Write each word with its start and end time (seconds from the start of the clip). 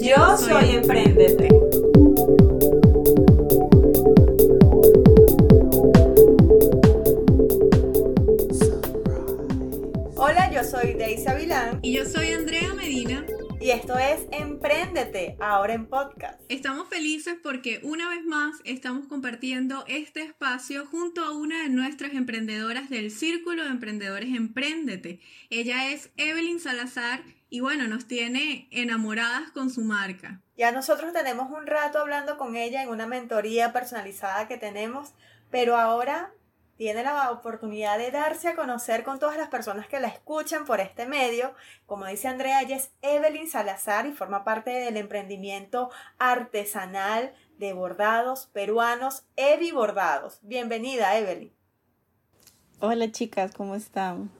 Yo 0.00 0.36
soy 0.38 0.76
Emprendete. 0.76 1.48
Hola, 10.16 10.50
yo 10.52 10.64
soy 10.64 10.94
Daisy 10.94 11.26
Avilán 11.28 11.78
Y 11.82 11.92
yo 11.94 12.04
soy 12.04 12.32
Andrea 12.32 12.74
Medina. 12.74 13.24
y 13.60 13.70
esto 13.70 13.98
es 13.98 14.26
Emprendete, 14.32 15.36
ahora 15.40 15.74
en 15.74 15.86
podcast. 15.86 16.40
Estamos 16.48 16.88
felices 16.88 17.36
porque 17.42 17.80
una 17.82 18.08
vez 18.08 18.24
más 18.24 18.56
estamos 18.64 19.06
compartiendo 19.06 19.84
este 19.88 20.22
espacio 20.22 20.86
junto 20.86 21.24
a 21.24 21.32
una 21.32 21.62
de 21.62 21.68
nuestras 21.68 22.14
emprendedoras 22.14 22.88
del 22.90 23.10
Círculo 23.10 23.64
de 23.64 23.70
Emprendedores 23.70 24.34
Emprendete. 24.34 25.20
Ella 25.50 25.90
es 25.92 26.10
Evelyn 26.16 26.60
Salazar 26.60 27.22
y 27.50 27.60
bueno, 27.60 27.86
nos 27.88 28.06
tiene 28.06 28.68
enamoradas 28.70 29.50
con 29.52 29.70
su 29.70 29.82
marca. 29.82 30.40
Ya 30.56 30.72
nosotros 30.72 31.12
tenemos 31.12 31.50
un 31.50 31.66
rato 31.66 31.98
hablando 31.98 32.36
con 32.36 32.56
ella 32.56 32.82
en 32.82 32.88
una 32.88 33.06
mentoría 33.06 33.72
personalizada 33.72 34.48
que 34.48 34.58
tenemos, 34.58 35.12
pero 35.50 35.76
ahora 35.76 36.32
tiene 36.76 37.02
la 37.02 37.32
oportunidad 37.32 37.98
de 37.98 38.12
darse 38.12 38.48
a 38.48 38.54
conocer 38.54 39.02
con 39.02 39.18
todas 39.18 39.36
las 39.36 39.48
personas 39.48 39.88
que 39.88 39.98
la 39.98 40.08
escuchan 40.08 40.64
por 40.64 40.78
este 40.78 41.06
medio. 41.06 41.54
Como 41.86 42.06
dice 42.06 42.28
Andrea, 42.28 42.62
ella 42.62 42.76
es 42.76 42.92
Evelyn 43.02 43.48
Salazar 43.48 44.06
y 44.06 44.12
forma 44.12 44.44
parte 44.44 44.70
del 44.70 44.96
emprendimiento 44.96 45.90
artesanal 46.18 47.34
de 47.58 47.72
bordados 47.72 48.46
peruanos, 48.52 49.24
Evi 49.34 49.72
Bordados. 49.72 50.38
Bienvenida, 50.42 51.18
Evelyn. 51.18 51.52
Hola 52.78 53.10
chicas, 53.10 53.52
¿cómo 53.56 53.74
están? 53.74 54.30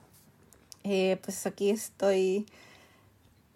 Eh, 0.85 1.19
pues 1.21 1.45
aquí 1.45 1.69
estoy 1.69 2.45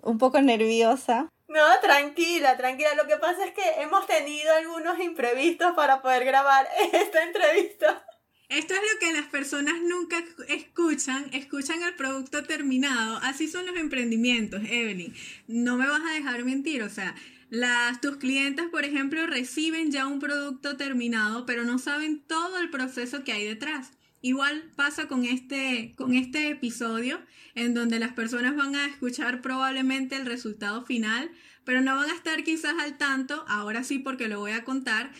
un 0.04 0.18
poco 0.18 0.42
nerviosa. 0.42 1.30
No, 1.48 1.80
tranquila, 1.82 2.58
tranquila. 2.58 2.96
Lo 2.96 3.08
que 3.08 3.18
pasa 3.18 3.46
es 3.46 3.54
que 3.54 3.82
hemos 3.82 4.06
tenido 4.08 4.54
algunos 4.54 5.00
imprevistos 5.00 5.74
para 5.76 6.02
poder 6.02 6.26
grabar 6.26 6.68
esta 6.94 7.24
entrevista. 7.24 8.06
Esto 8.50 8.74
es 8.76 8.82
lo 8.82 9.00
que 9.00 9.14
las 9.14 9.26
personas 9.28 9.82
nunca 9.82 10.24
escuchan, 10.48 11.30
escuchan 11.34 11.82
el 11.82 11.96
producto 11.96 12.44
terminado. 12.44 13.18
Así 13.24 13.48
son 13.48 13.66
los 13.66 13.76
emprendimientos, 13.78 14.62
Evelyn. 14.64 15.16
No 15.48 15.78
me 15.78 15.88
vas 15.88 16.02
a 16.08 16.14
dejar 16.14 16.44
mentir, 16.44 16.84
o 16.84 16.90
sea, 16.90 17.16
las, 17.50 18.02
tus 18.02 18.18
clientes, 18.18 18.66
por 18.70 18.84
ejemplo, 18.84 19.26
reciben 19.28 19.92
ya 19.92 20.08
un 20.08 20.20
producto 20.20 20.76
terminado, 20.76 21.46
pero 21.46 21.64
no 21.64 21.80
saben 21.80 22.24
todo 22.26 22.58
el 22.60 22.70
proceso 22.70 23.24
que 23.24 23.32
hay 23.32 23.46
detrás. 23.46 23.92
Igual 24.26 24.72
pasa 24.78 25.10
con 25.10 25.26
este, 25.26 25.96
con 25.98 26.14
este 26.14 26.48
episodio, 26.48 27.20
en 27.56 27.74
donde 27.74 28.00
las 28.00 28.14
personas 28.14 28.56
van 28.56 28.74
a 28.74 28.86
escuchar 28.86 29.42
probablemente 29.42 30.16
el 30.16 30.26
resultado 30.26 30.86
final, 30.86 31.30
pero 31.66 31.82
no 31.82 31.98
van 31.98 32.10
a 32.10 32.16
estar 32.16 32.42
quizás 32.46 32.74
al 32.80 32.98
tanto, 32.98 33.44
ahora 33.50 33.84
sí 33.84 34.00
porque 34.00 34.30
lo 34.30 34.40
voy 34.40 34.54
a 34.54 34.64
contar, 34.64 35.12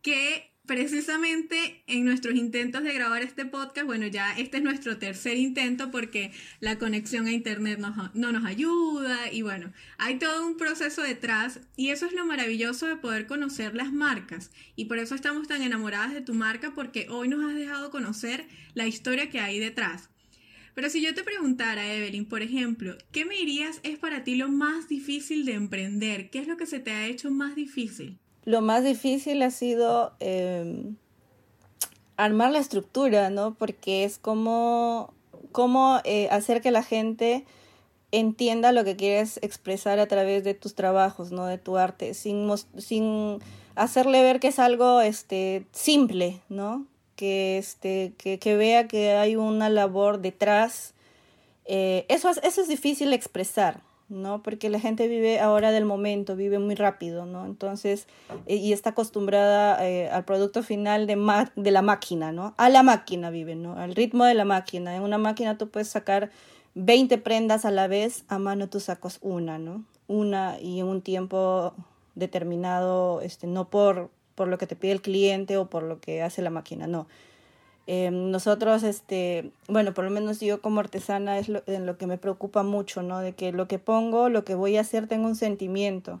que 0.00 0.49
precisamente 0.70 1.82
en 1.88 2.04
nuestros 2.04 2.36
intentos 2.36 2.84
de 2.84 2.94
grabar 2.94 3.22
este 3.22 3.44
podcast, 3.44 3.88
bueno, 3.88 4.06
ya 4.06 4.38
este 4.38 4.58
es 4.58 4.62
nuestro 4.62 4.98
tercer 4.98 5.36
intento 5.36 5.90
porque 5.90 6.30
la 6.60 6.78
conexión 6.78 7.26
a 7.26 7.32
internet 7.32 7.80
no, 7.80 7.92
no 8.14 8.30
nos 8.30 8.44
ayuda 8.44 9.32
y 9.32 9.42
bueno, 9.42 9.72
hay 9.98 10.20
todo 10.20 10.46
un 10.46 10.56
proceso 10.56 11.02
detrás 11.02 11.58
y 11.74 11.88
eso 11.88 12.06
es 12.06 12.12
lo 12.12 12.24
maravilloso 12.24 12.86
de 12.86 12.94
poder 12.94 13.26
conocer 13.26 13.74
las 13.74 13.92
marcas 13.92 14.52
y 14.76 14.84
por 14.84 14.98
eso 14.98 15.16
estamos 15.16 15.48
tan 15.48 15.60
enamoradas 15.62 16.14
de 16.14 16.20
tu 16.20 16.34
marca 16.34 16.72
porque 16.72 17.08
hoy 17.10 17.26
nos 17.26 17.50
has 17.50 17.56
dejado 17.56 17.90
conocer 17.90 18.46
la 18.74 18.86
historia 18.86 19.28
que 19.28 19.40
hay 19.40 19.58
detrás. 19.58 20.08
Pero 20.76 20.88
si 20.88 21.02
yo 21.02 21.16
te 21.16 21.24
preguntara, 21.24 21.92
Evelyn, 21.92 22.26
por 22.26 22.42
ejemplo, 22.42 22.96
¿qué 23.10 23.24
me 23.24 23.34
dirías 23.34 23.80
es 23.82 23.98
para 23.98 24.22
ti 24.22 24.36
lo 24.36 24.48
más 24.48 24.86
difícil 24.86 25.44
de 25.46 25.54
emprender? 25.54 26.30
¿Qué 26.30 26.38
es 26.38 26.46
lo 26.46 26.56
que 26.56 26.66
se 26.66 26.78
te 26.78 26.92
ha 26.92 27.08
hecho 27.08 27.32
más 27.32 27.56
difícil? 27.56 28.19
Lo 28.44 28.60
más 28.60 28.84
difícil 28.84 29.42
ha 29.42 29.50
sido 29.50 30.12
eh, 30.20 30.92
armar 32.16 32.50
la 32.50 32.58
estructura, 32.58 33.30
¿no? 33.30 33.54
Porque 33.54 34.04
es 34.04 34.18
como, 34.18 35.12
como 35.52 36.00
eh, 36.04 36.28
hacer 36.30 36.60
que 36.60 36.70
la 36.70 36.82
gente 36.82 37.44
entienda 38.12 38.72
lo 38.72 38.84
que 38.84 38.96
quieres 38.96 39.38
expresar 39.42 39.98
a 39.98 40.06
través 40.06 40.44
de 40.44 40.54
tus 40.54 40.74
trabajos, 40.74 41.32
¿no? 41.32 41.46
De 41.46 41.58
tu 41.58 41.76
arte, 41.76 42.14
sin, 42.14 42.50
sin 42.76 43.38
hacerle 43.74 44.22
ver 44.22 44.40
que 44.40 44.48
es 44.48 44.58
algo 44.58 45.00
este, 45.00 45.64
simple, 45.72 46.40
¿no? 46.48 46.86
Que, 47.16 47.58
este, 47.58 48.12
que, 48.18 48.38
que 48.38 48.56
vea 48.56 48.88
que 48.88 49.12
hay 49.12 49.36
una 49.36 49.68
labor 49.68 50.20
detrás. 50.20 50.94
Eh, 51.66 52.04
eso, 52.08 52.30
es, 52.30 52.40
eso 52.42 52.62
es 52.62 52.68
difícil 52.68 53.12
expresar, 53.12 53.80
¿no? 54.10 54.42
Porque 54.42 54.68
la 54.68 54.80
gente 54.80 55.08
vive 55.08 55.40
ahora 55.40 55.70
del 55.70 55.84
momento, 55.84 56.36
vive 56.36 56.58
muy 56.58 56.74
rápido, 56.74 57.24
¿no? 57.24 57.46
Entonces, 57.46 58.06
y 58.46 58.72
está 58.72 58.90
acostumbrada 58.90 59.88
eh, 59.88 60.10
al 60.10 60.24
producto 60.24 60.62
final 60.62 61.06
de, 61.06 61.16
de 61.56 61.70
la 61.70 61.80
máquina, 61.80 62.32
¿no? 62.32 62.54
A 62.58 62.68
la 62.68 62.82
máquina 62.82 63.30
vive, 63.30 63.54
¿no? 63.54 63.78
Al 63.78 63.94
ritmo 63.94 64.24
de 64.24 64.34
la 64.34 64.44
máquina. 64.44 64.96
En 64.96 65.02
una 65.02 65.16
máquina 65.16 65.56
tú 65.56 65.70
puedes 65.70 65.88
sacar 65.88 66.30
20 66.74 67.18
prendas 67.18 67.64
a 67.64 67.70
la 67.70 67.86
vez, 67.86 68.24
a 68.28 68.38
mano 68.38 68.68
tú 68.68 68.80
sacas 68.80 69.18
una, 69.22 69.58
¿no? 69.58 69.84
Una 70.08 70.58
y 70.60 70.80
en 70.80 70.86
un 70.86 71.02
tiempo 71.02 71.72
determinado, 72.14 73.20
este, 73.20 73.46
no 73.46 73.68
por, 73.70 74.10
por 74.34 74.48
lo 74.48 74.58
que 74.58 74.66
te 74.66 74.76
pide 74.76 74.92
el 74.92 75.02
cliente 75.02 75.56
o 75.56 75.70
por 75.70 75.84
lo 75.84 76.00
que 76.00 76.22
hace 76.22 76.42
la 76.42 76.50
máquina, 76.50 76.86
no. 76.86 77.06
Eh, 77.86 78.10
nosotros, 78.10 78.82
este, 78.82 79.50
bueno, 79.68 79.94
por 79.94 80.04
lo 80.04 80.10
menos 80.10 80.40
yo 80.40 80.60
como 80.60 80.80
artesana 80.80 81.38
es 81.38 81.48
lo, 81.48 81.62
en 81.66 81.86
lo 81.86 81.98
que 81.98 82.06
me 82.06 82.18
preocupa 82.18 82.62
mucho, 82.62 83.02
¿no? 83.02 83.20
De 83.20 83.32
que 83.32 83.52
lo 83.52 83.66
que 83.68 83.78
pongo, 83.78 84.28
lo 84.28 84.44
que 84.44 84.54
voy 84.54 84.76
a 84.76 84.82
hacer 84.82 85.08
tenga 85.08 85.26
un 85.26 85.36
sentimiento 85.36 86.20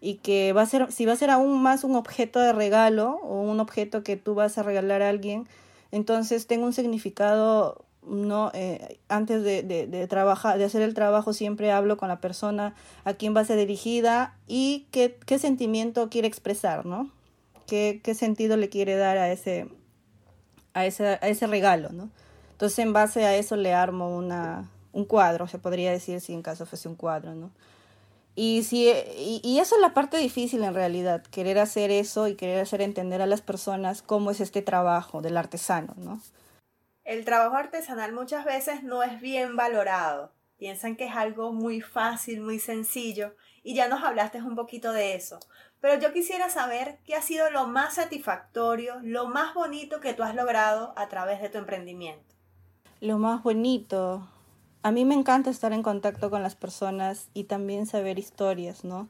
y 0.00 0.16
que 0.16 0.52
va 0.52 0.62
a 0.62 0.66
ser, 0.66 0.92
si 0.92 1.06
va 1.06 1.14
a 1.14 1.16
ser 1.16 1.30
aún 1.30 1.62
más 1.62 1.84
un 1.84 1.96
objeto 1.96 2.38
de 2.40 2.52
regalo 2.52 3.18
o 3.22 3.40
un 3.40 3.60
objeto 3.60 4.02
que 4.02 4.16
tú 4.16 4.34
vas 4.34 4.58
a 4.58 4.62
regalar 4.62 5.02
a 5.02 5.08
alguien, 5.08 5.46
entonces 5.90 6.46
tenga 6.46 6.66
un 6.66 6.72
significado, 6.72 7.84
¿no? 8.06 8.50
Eh, 8.54 8.98
antes 9.08 9.42
de, 9.42 9.62
de, 9.62 9.86
de, 9.86 10.06
trabajar, 10.06 10.58
de 10.58 10.64
hacer 10.64 10.82
el 10.82 10.94
trabajo 10.94 11.32
siempre 11.32 11.72
hablo 11.72 11.96
con 11.96 12.08
la 12.08 12.20
persona 12.20 12.74
a 13.04 13.14
quien 13.14 13.34
va 13.34 13.40
a 13.40 13.44
ser 13.44 13.58
dirigida 13.58 14.36
y 14.46 14.86
qué, 14.90 15.18
qué 15.26 15.38
sentimiento 15.38 16.10
quiere 16.10 16.28
expresar, 16.28 16.86
¿no? 16.86 17.10
¿Qué, 17.66 18.00
qué 18.04 18.14
sentido 18.14 18.56
le 18.56 18.68
quiere 18.68 18.96
dar 18.96 19.18
a 19.18 19.32
ese, 19.32 19.66
a 20.76 20.84
ese, 20.84 21.06
a 21.06 21.28
ese 21.28 21.46
regalo, 21.46 21.88
¿no? 21.90 22.10
Entonces, 22.52 22.78
en 22.80 22.92
base 22.92 23.24
a 23.24 23.34
eso 23.34 23.56
le 23.56 23.72
armo 23.72 24.14
una, 24.14 24.70
un 24.92 25.06
cuadro, 25.06 25.48
se 25.48 25.58
podría 25.58 25.90
decir 25.90 26.20
si 26.20 26.34
en 26.34 26.42
caso 26.42 26.66
fuese 26.66 26.88
un 26.88 26.96
cuadro, 26.96 27.34
¿no? 27.34 27.50
Y, 28.34 28.62
si, 28.64 28.90
y, 28.90 29.40
y, 29.42 29.58
eso 29.60 29.76
es 29.76 29.80
la 29.80 29.94
parte 29.94 30.18
difícil 30.18 30.62
en 30.62 30.74
realidad, 30.74 31.22
querer 31.30 31.58
hacer 31.58 31.90
eso 31.90 32.28
y 32.28 32.34
querer 32.34 32.60
hacer 32.60 32.82
entender 32.82 33.22
a 33.22 33.26
las 33.26 33.40
personas 33.40 34.02
cómo 34.02 34.30
es 34.30 34.40
este 34.40 34.60
trabajo 34.60 35.22
del 35.22 35.38
artesano, 35.38 35.94
¿no? 35.96 36.20
El 37.04 37.24
trabajo 37.24 37.56
artesanal 37.56 38.12
muchas 38.12 38.44
veces 38.44 38.82
no 38.82 39.02
es 39.02 39.20
bien 39.22 39.56
valorado. 39.56 40.32
Piensan 40.58 40.96
que 40.96 41.06
es 41.06 41.14
algo 41.14 41.52
muy 41.52 41.80
fácil, 41.80 42.40
muy 42.40 42.58
sencillo, 42.58 43.34
y 43.62 43.74
ya 43.74 43.88
nos 43.88 44.02
hablaste 44.02 44.40
un 44.42 44.56
poquito 44.56 44.92
de 44.92 45.14
eso. 45.14 45.38
Pero 45.80 46.00
yo 46.00 46.12
quisiera 46.12 46.48
saber 46.48 46.98
qué 47.04 47.14
ha 47.14 47.22
sido 47.22 47.50
lo 47.50 47.66
más 47.66 47.94
satisfactorio, 47.94 48.94
lo 49.02 49.28
más 49.28 49.54
bonito 49.54 50.00
que 50.00 50.14
tú 50.14 50.22
has 50.22 50.34
logrado 50.34 50.94
a 50.96 51.08
través 51.08 51.42
de 51.42 51.48
tu 51.48 51.58
emprendimiento. 51.58 52.34
Lo 53.00 53.18
más 53.18 53.42
bonito. 53.42 54.26
A 54.82 54.92
mí 54.92 55.04
me 55.04 55.14
encanta 55.14 55.50
estar 55.50 55.72
en 55.72 55.82
contacto 55.82 56.30
con 56.30 56.42
las 56.42 56.54
personas 56.54 57.28
y 57.34 57.44
también 57.44 57.86
saber 57.86 58.18
historias, 58.18 58.84
¿no? 58.84 59.08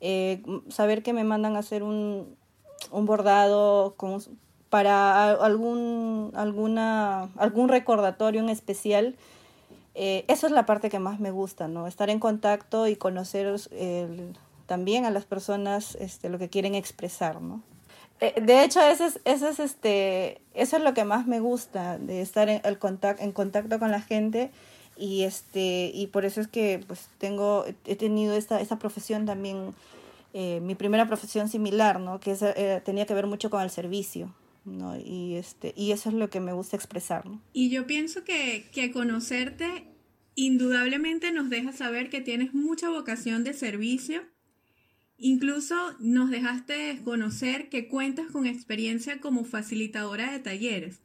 Eh, 0.00 0.42
saber 0.68 1.02
que 1.02 1.12
me 1.12 1.24
mandan 1.24 1.56
a 1.56 1.60
hacer 1.60 1.82
un, 1.82 2.36
un 2.90 3.06
bordado 3.06 3.94
para 4.70 5.32
algún, 5.32 6.32
alguna, 6.34 7.30
algún 7.36 7.68
recordatorio 7.68 8.40
en 8.40 8.48
especial. 8.48 9.16
Eh, 9.94 10.24
eso 10.28 10.46
es 10.46 10.52
la 10.52 10.66
parte 10.66 10.90
que 10.90 10.98
más 10.98 11.20
me 11.20 11.30
gusta, 11.30 11.68
¿no? 11.68 11.86
Estar 11.86 12.10
en 12.10 12.20
contacto 12.20 12.86
y 12.86 12.96
conocer 12.96 13.54
también 14.66 15.04
a 15.04 15.10
las 15.10 15.24
personas 15.24 15.96
este, 15.96 16.28
lo 16.28 16.38
que 16.38 16.48
quieren 16.48 16.74
expresar, 16.74 17.40
¿no? 17.40 17.62
De 18.20 18.62
hecho, 18.62 18.82
eso 18.82 19.06
es, 19.06 19.18
eso 19.24 19.48
es, 19.48 19.58
este, 19.60 20.42
eso 20.52 20.76
es 20.76 20.82
lo 20.82 20.92
que 20.92 21.04
más 21.04 21.26
me 21.26 21.40
gusta, 21.40 21.96
de 21.98 22.20
estar 22.20 22.50
en, 22.50 22.60
el 22.64 22.78
contact, 22.78 23.20
en 23.22 23.32
contacto 23.32 23.78
con 23.78 23.90
la 23.90 24.02
gente 24.02 24.50
y, 24.96 25.22
este, 25.22 25.90
y 25.94 26.06
por 26.08 26.26
eso 26.26 26.42
es 26.42 26.46
que 26.46 26.84
pues, 26.86 27.08
tengo, 27.16 27.64
he 27.86 27.96
tenido 27.96 28.34
esta, 28.34 28.60
esta 28.60 28.78
profesión 28.78 29.24
también 29.24 29.74
eh, 30.32 30.60
mi 30.60 30.74
primera 30.74 31.06
profesión 31.06 31.48
similar, 31.48 31.98
¿no? 31.98 32.20
Que 32.20 32.36
eh, 32.40 32.80
tenía 32.84 33.06
que 33.06 33.14
ver 33.14 33.26
mucho 33.26 33.50
con 33.50 33.62
el 33.62 33.70
servicio. 33.70 34.32
¿No? 34.64 34.98
Y, 34.98 35.34
este, 35.36 35.72
y 35.76 35.92
eso 35.92 36.08
es 36.08 36.14
lo 36.14 36.30
que 36.30 36.40
me 36.40 36.52
gusta 36.52 36.76
expresar. 36.76 37.26
¿no? 37.26 37.42
Y 37.52 37.70
yo 37.70 37.86
pienso 37.86 38.24
que, 38.24 38.68
que 38.72 38.90
conocerte 38.90 39.86
indudablemente 40.34 41.32
nos 41.32 41.50
deja 41.50 41.72
saber 41.72 42.08
que 42.10 42.20
tienes 42.20 42.54
mucha 42.54 42.88
vocación 42.88 43.44
de 43.44 43.52
servicio. 43.52 44.22
Incluso 45.18 45.74
nos 45.98 46.30
dejaste 46.30 47.00
conocer 47.04 47.68
que 47.68 47.88
cuentas 47.88 48.26
con 48.32 48.46
experiencia 48.46 49.20
como 49.20 49.44
facilitadora 49.44 50.32
de 50.32 50.38
talleres. 50.38 51.00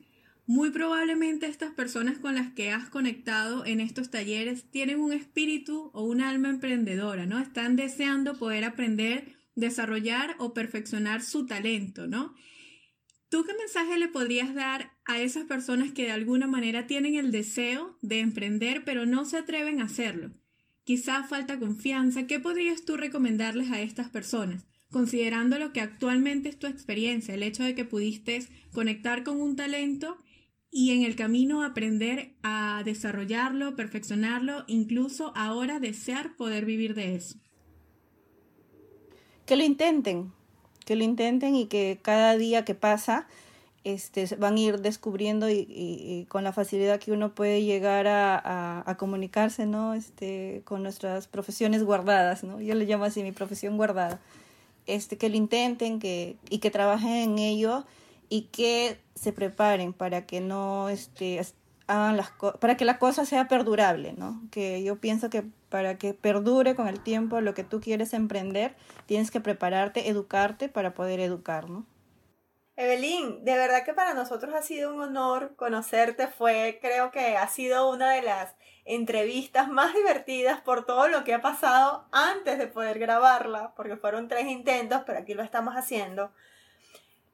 Muy 0.47 0.69
probablemente 0.69 1.47
estas 1.47 1.73
personas 1.73 2.19
con 2.19 2.35
las 2.35 2.53
que 2.53 2.71
has 2.71 2.87
conectado 2.87 3.65
en 3.65 3.81
estos 3.81 4.11
talleres 4.11 4.63
tienen 4.69 4.99
un 4.99 5.11
espíritu 5.11 5.89
o 5.91 6.03
un 6.03 6.21
alma 6.21 6.49
emprendedora, 6.49 7.25
¿no? 7.25 7.39
Están 7.39 7.75
deseando 7.75 8.37
poder 8.37 8.63
aprender, 8.63 9.35
desarrollar 9.55 10.35
o 10.37 10.53
perfeccionar 10.53 11.23
su 11.23 11.47
talento, 11.47 12.05
¿no? 12.05 12.35
¿Tú 13.29 13.43
qué 13.43 13.53
mensaje 13.57 13.97
le 13.97 14.07
podrías 14.07 14.53
dar 14.53 14.91
a 15.05 15.19
esas 15.19 15.45
personas 15.45 15.91
que 15.91 16.03
de 16.03 16.11
alguna 16.11 16.47
manera 16.47 16.87
tienen 16.87 17.15
el 17.15 17.31
deseo 17.31 17.97
de 18.01 18.19
emprender 18.19 18.83
pero 18.85 19.05
no 19.05 19.25
se 19.25 19.37
atreven 19.37 19.81
a 19.81 19.85
hacerlo? 19.85 20.31
Quizá 20.83 21.23
falta 21.23 21.59
confianza. 21.59 22.27
¿Qué 22.27 22.39
podrías 22.39 22.85
tú 22.85 22.95
recomendarles 22.95 23.71
a 23.71 23.81
estas 23.81 24.09
personas? 24.09 24.67
Considerando 24.91 25.57
lo 25.57 25.73
que 25.73 25.81
actualmente 25.81 26.49
es 26.49 26.59
tu 26.59 26.67
experiencia, 26.67 27.33
el 27.33 27.41
hecho 27.41 27.63
de 27.63 27.73
que 27.73 27.85
pudiste 27.85 28.47
conectar 28.71 29.23
con 29.23 29.41
un 29.41 29.55
talento 29.55 30.17
y 30.69 30.91
en 30.91 31.03
el 31.03 31.15
camino 31.15 31.63
aprender 31.63 32.35
a 32.43 32.83
desarrollarlo, 32.85 33.75
perfeccionarlo, 33.75 34.63
incluso 34.67 35.33
ahora 35.35 35.79
desear 35.79 36.35
poder 36.35 36.65
vivir 36.65 36.93
de 36.93 37.15
eso. 37.15 37.39
Que 39.47 39.55
lo 39.55 39.63
intenten, 39.63 40.33
que 40.85 40.95
lo 40.95 41.03
intenten 41.03 41.55
y 41.55 41.65
que 41.65 41.99
cada 42.01 42.37
día 42.37 42.63
que 42.63 42.75
pasa 42.75 43.27
este, 43.85 44.25
van 44.37 44.55
a 44.55 44.59
ir 44.59 44.81
descubriendo 44.81 45.47
y, 45.49 46.25
con 46.27 46.43
la 46.43 46.51
facilidad 46.51 46.99
que 46.99 47.11
uno 47.11 47.35
puede 47.35 47.63
llegar 47.63 48.07
a, 48.07 48.95
comunicarse, 48.97 49.65
¿no? 49.67 49.93
Este, 49.93 50.63
con 50.65 50.81
nuestras 50.83 51.27
profesiones 51.27 51.83
guardadas, 51.83 52.43
¿no? 52.43 52.59
Yo 52.59 52.73
le 52.73 52.85
llamo 52.85 53.05
así 53.05 53.21
mi 53.21 53.31
profesión 53.31 53.77
guardada. 53.77 54.19
Este, 54.87 55.17
que 55.17 55.29
lo 55.29 55.35
intenten 55.35 55.99
que, 55.99 56.35
y 56.49 56.59
que 56.59 56.71
trabajen 56.71 57.11
en 57.11 57.39
ello 57.39 57.85
y 58.29 58.43
que 58.43 58.99
se 59.15 59.31
preparen 59.31 59.93
para 59.93 60.25
que 60.25 60.41
no 60.41 60.89
este, 60.89 61.41
hagan 61.87 62.17
las 62.17 62.31
para 62.59 62.77
que 62.77 62.85
la 62.85 62.99
cosa 62.99 63.25
sea 63.25 63.47
perdurable, 63.47 64.13
¿no? 64.13 64.41
Que 64.51 64.83
yo 64.83 64.95
pienso 64.97 65.29
que 65.29 65.43
para 65.75 65.97
que 65.97 66.13
perdure 66.13 66.73
con 66.73 66.87
el 66.87 67.01
tiempo 67.01 67.41
lo 67.41 67.53
que 67.53 67.65
tú 67.65 67.81
quieres 67.81 68.13
emprender, 68.13 68.77
tienes 69.07 69.29
que 69.29 69.41
prepararte, 69.41 70.07
educarte 70.07 70.69
para 70.69 70.93
poder 70.93 71.19
educar, 71.19 71.69
¿no? 71.69 71.85
Evelyn, 72.77 73.43
de 73.43 73.57
verdad 73.57 73.83
que 73.83 73.93
para 73.93 74.13
nosotros 74.13 74.55
ha 74.55 74.61
sido 74.61 74.93
un 74.93 75.01
honor 75.01 75.57
conocerte. 75.57 76.29
Fue, 76.29 76.79
creo 76.81 77.11
que 77.11 77.35
ha 77.35 77.49
sido 77.49 77.91
una 77.91 78.11
de 78.11 78.21
las 78.21 78.55
entrevistas 78.85 79.67
más 79.67 79.93
divertidas 79.93 80.61
por 80.61 80.85
todo 80.85 81.09
lo 81.09 81.25
que 81.25 81.33
ha 81.33 81.41
pasado 81.41 82.07
antes 82.13 82.57
de 82.57 82.67
poder 82.67 82.97
grabarla, 82.97 83.73
porque 83.75 83.97
fueron 83.97 84.29
tres 84.29 84.45
intentos, 84.47 85.01
pero 85.05 85.19
aquí 85.19 85.33
lo 85.33 85.43
estamos 85.43 85.73
haciendo. 85.73 86.31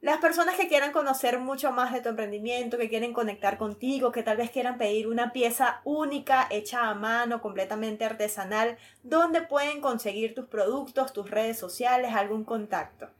Las 0.02 0.18
personas 0.18 0.56
que 0.56 0.66
quieran 0.66 0.90
conocer 0.90 1.38
mucho 1.38 1.70
más 1.70 1.92
de 1.92 2.00
tu 2.00 2.08
emprendimiento, 2.08 2.76
que 2.76 2.88
quieren 2.88 3.12
conectar 3.12 3.56
contigo, 3.56 4.10
que 4.10 4.24
tal 4.24 4.36
vez 4.36 4.50
quieran 4.50 4.76
pedir 4.76 5.06
una 5.06 5.32
pieza 5.32 5.80
única, 5.84 6.48
hecha 6.50 6.88
a 6.88 6.94
mano, 6.94 7.40
completamente 7.40 8.04
artesanal, 8.04 8.78
¿dónde 9.04 9.42
pueden 9.42 9.80
conseguir 9.80 10.34
tus 10.34 10.46
productos, 10.46 11.12
tus 11.12 11.30
redes 11.30 11.56
sociales, 11.56 12.14
algún 12.14 12.42
contacto? 12.42 13.10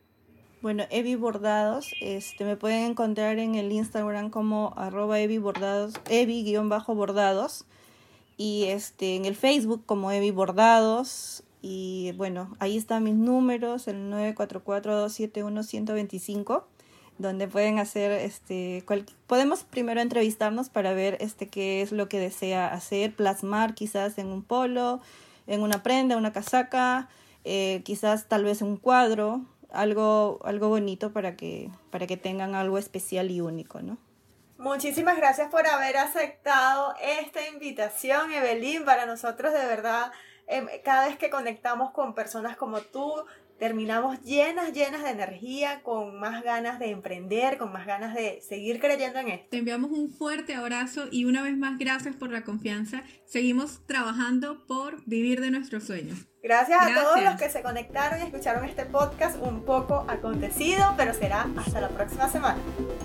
Bueno, 0.61 0.83
Evi 0.91 1.15
Bordados, 1.15 1.95
este, 2.01 2.45
me 2.45 2.57
pueden 2.57 2.91
encontrar 2.91 3.39
en 3.39 3.55
el 3.55 3.71
Instagram 3.71 4.31
como 4.31 4.75
arroba 4.77 5.21
Evi 5.21 5.39
Bordados, 5.39 5.95
Evi-bordados, 6.11 7.65
y 8.37 8.65
este, 8.65 9.15
en 9.15 9.25
el 9.25 9.37
Facebook 9.37 9.85
como 9.87 10.11
Evi 10.11 10.33
Bordados, 10.33 11.45
y 11.61 12.11
bueno, 12.17 12.57
ahí 12.59 12.77
están 12.77 13.05
mis 13.05 13.15
números, 13.15 13.87
el 13.87 14.11
944-271-125 14.11 16.65
donde 17.23 17.49
pueden 17.49 17.79
hacer, 17.79 18.13
este, 18.13 18.85
podemos 19.27 19.65
primero 19.65 20.01
entrevistarnos 20.01 20.69
para 20.69 20.93
ver 20.93 21.17
este, 21.21 21.49
qué 21.49 21.81
es 21.81 21.93
lo 21.93 22.09
que 22.09 22.19
desea 22.19 22.69
hacer, 22.69 23.15
plasmar 23.15 23.75
quizás 23.75 24.19
en 24.19 24.27
un 24.27 24.43
polo, 24.43 25.01
en 25.47 25.63
una 25.63 25.83
prenda, 25.83 26.17
una 26.17 26.33
casaca, 26.33 27.09
eh, 27.45 27.83
quizás 27.85 28.27
tal 28.29 28.45
vez 28.45 28.63
un 28.63 28.77
cuadro, 28.77 29.43
algo, 29.71 30.41
algo 30.45 30.69
bonito 30.69 31.13
para 31.13 31.37
que, 31.37 31.71
para 31.91 32.07
que 32.07 32.17
tengan 32.17 32.55
algo 32.55 32.79
especial 32.79 33.31
y 33.31 33.41
único, 33.41 33.81
¿no? 33.81 33.97
Muchísimas 34.59 35.17
gracias 35.17 35.51
por 35.51 35.67
haber 35.67 35.97
aceptado 35.97 36.95
esta 37.01 37.49
invitación, 37.49 38.33
Evelyn. 38.33 38.85
Para 38.85 39.07
nosotros, 39.07 39.53
de 39.53 39.67
verdad, 39.67 40.13
em, 40.47 40.69
cada 40.85 41.09
vez 41.09 41.19
que 41.19 41.31
conectamos 41.31 41.91
con 41.91 42.15
personas 42.15 42.57
como 42.57 42.81
tú, 42.81 43.13
terminamos 43.63 44.21
llenas, 44.23 44.73
llenas 44.73 45.05
de 45.05 45.11
energía, 45.11 45.83
con 45.85 46.19
más 46.19 46.43
ganas 46.43 46.81
de 46.81 46.91
emprender, 46.91 47.59
con 47.59 47.71
más 47.71 47.87
ganas 47.87 48.13
de 48.13 48.41
seguir 48.41 48.81
creyendo 48.81 49.21
en 49.21 49.29
esto. 49.29 49.47
Te 49.51 49.59
enviamos 49.59 49.93
un 49.93 50.11
fuerte 50.11 50.57
abrazo 50.57 51.05
y 51.13 51.27
una 51.27 51.43
vez 51.43 51.57
más 51.57 51.79
gracias 51.79 52.17
por 52.17 52.33
la 52.33 52.43
confianza. 52.43 53.05
Seguimos 53.25 53.87
trabajando 53.87 54.67
por 54.67 55.05
vivir 55.07 55.41
de 55.41 55.53
nuestros 55.53 55.85
sueños. 55.85 56.27
Gracias, 56.43 56.77
a 56.83 56.93
todos 56.93 57.23
los 57.23 57.37
que 57.37 57.49
se 57.49 57.63
conectaron 57.63 58.19
y 58.19 58.25
escucharon 58.25 58.65
este 58.65 58.85
podcast 58.85 59.41
un 59.41 59.65
poco 59.65 60.07
acontecido, 60.09 60.95
pero 60.97 61.15
será 61.15 61.47
hasta 61.57 61.81
la 61.81 61.89
próxima 61.91 62.29
semana. 62.29 62.59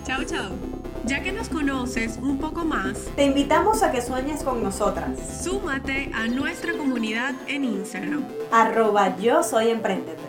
Chao, 0.05 0.23
chao. 0.23 0.55
Ya 1.05 1.21
que 1.21 1.33
nos 1.33 1.49
conoces 1.49 2.17
un 2.17 2.39
poco 2.39 2.65
más, 2.65 2.97
te 3.15 3.25
invitamos 3.25 3.83
a 3.83 3.91
que 3.91 4.01
sueñes 4.01 4.41
con 4.41 4.63
nosotras. 4.63 5.43
Súmate 5.43 6.09
a 6.15 6.25
nuestra 6.25 6.73
comunidad 6.73 7.35
en 7.45 7.63
Instagram. 7.63 8.25
Arroba 8.51 9.15
yo 9.17 9.43
soy 9.43 9.69
emprendedor. 9.69 10.26